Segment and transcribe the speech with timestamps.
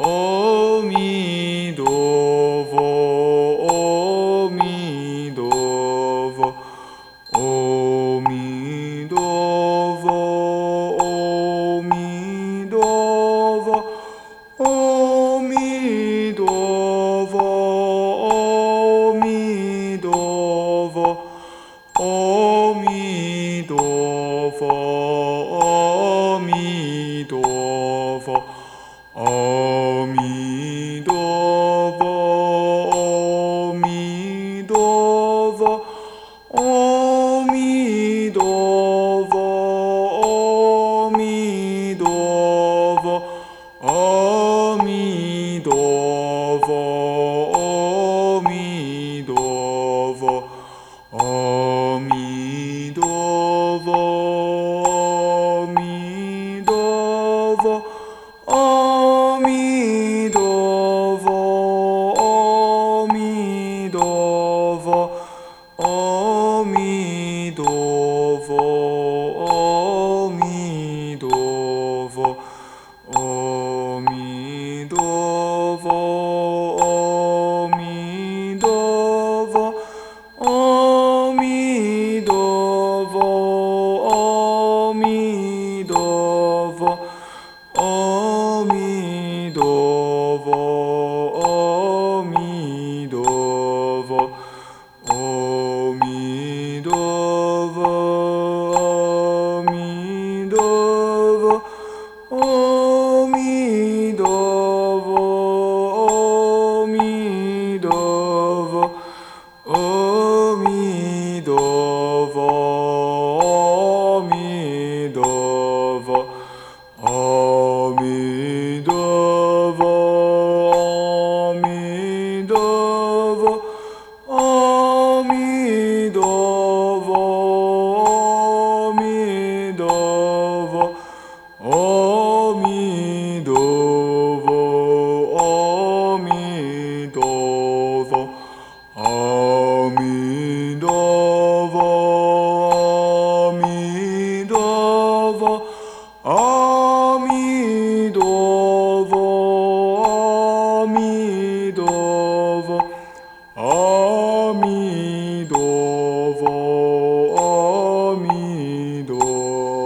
[0.00, 0.37] お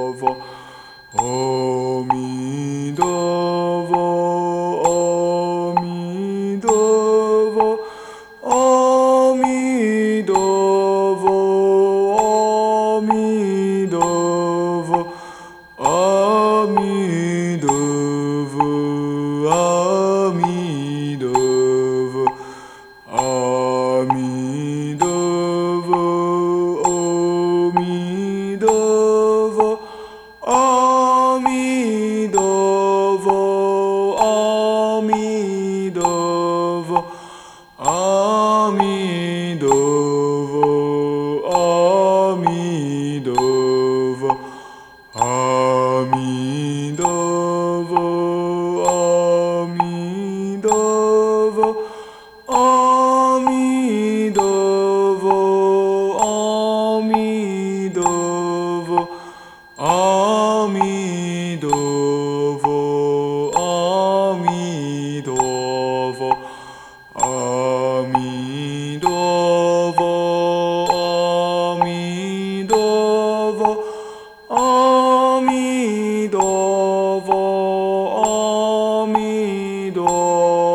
[0.03, 0.37] 陀佛
[1.13, 4.32] 阿弥陀佛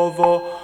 [0.09, 0.56] Oh.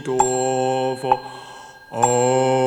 [0.00, 1.20] 多佛。
[1.90, 2.57] 哦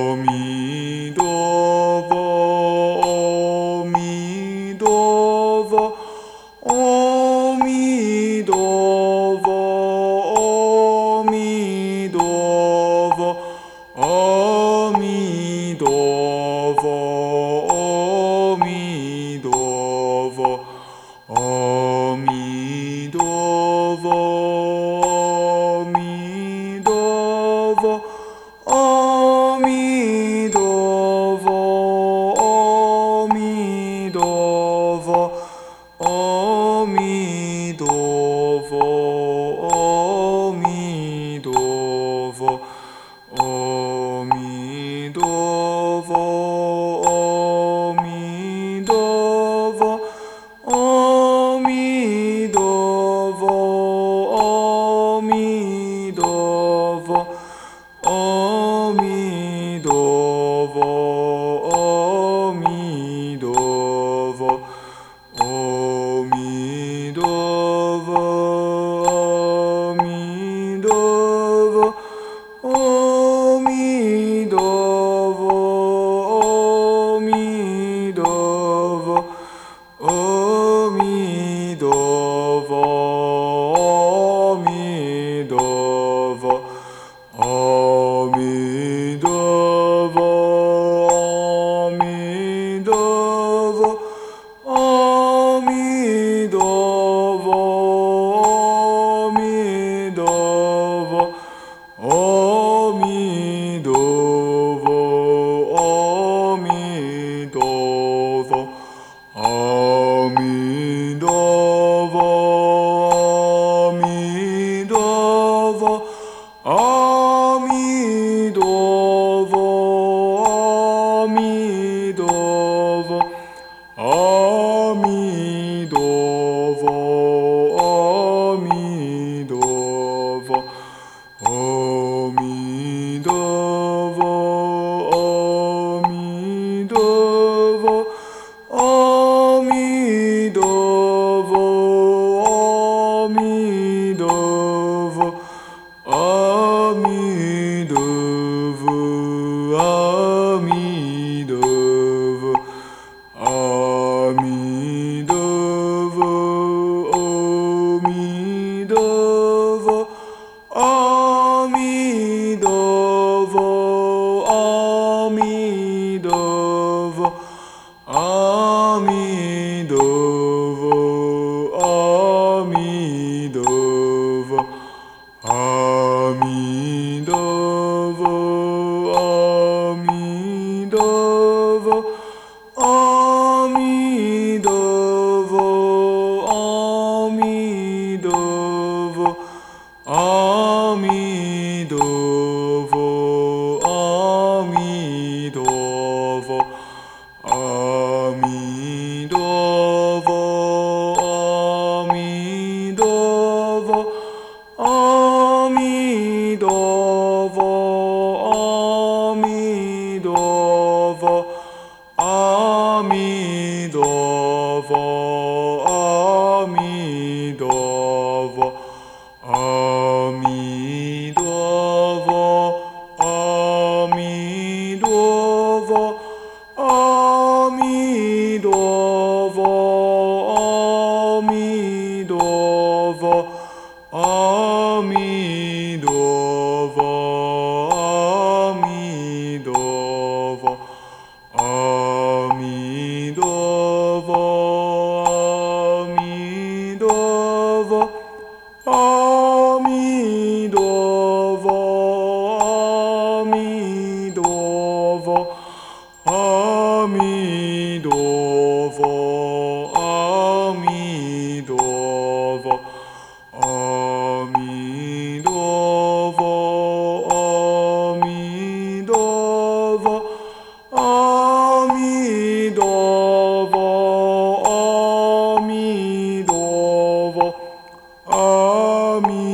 [279.22, 279.51] me.